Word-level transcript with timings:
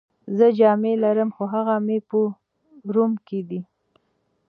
زه 0.37 0.47
جامې 0.57 0.93
لرم، 1.03 1.29
خو 1.35 1.43
هغه 1.53 1.75
مې 1.85 1.97
په 2.09 2.19
روم 2.93 3.11
کي 3.27 3.39
دي. 3.49 3.61